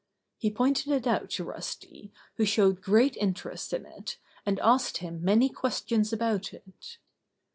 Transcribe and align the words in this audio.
He 0.39 0.49
pointed 0.49 0.91
it 0.91 1.05
out 1.05 1.29
to 1.29 1.43
Rusty, 1.43 2.11
who 2.37 2.43
showed 2.43 2.81
great 2.81 3.15
interest 3.17 3.71
in 3.71 3.85
it, 3.85 4.17
and 4.47 4.59
asked 4.61 4.97
him 4.97 5.23
many 5.23 5.47
questions 5.47 6.11
about 6.11 6.55
it. 6.55 6.97